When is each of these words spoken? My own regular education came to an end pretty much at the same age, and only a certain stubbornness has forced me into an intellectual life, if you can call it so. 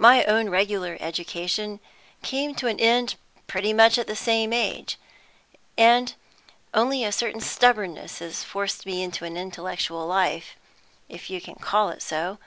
My 0.00 0.24
own 0.24 0.48
regular 0.48 0.96
education 0.98 1.78
came 2.20 2.52
to 2.56 2.66
an 2.66 2.80
end 2.80 3.14
pretty 3.46 3.72
much 3.72 3.96
at 3.96 4.08
the 4.08 4.16
same 4.16 4.52
age, 4.52 4.98
and 5.76 6.14
only 6.74 7.04
a 7.04 7.12
certain 7.12 7.40
stubbornness 7.40 8.18
has 8.18 8.42
forced 8.42 8.86
me 8.86 9.04
into 9.04 9.24
an 9.24 9.36
intellectual 9.36 10.04
life, 10.04 10.56
if 11.08 11.30
you 11.30 11.40
can 11.40 11.54
call 11.54 11.90
it 11.90 12.02
so. 12.02 12.38